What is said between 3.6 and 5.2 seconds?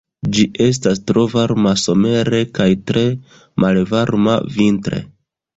malvarma vintre.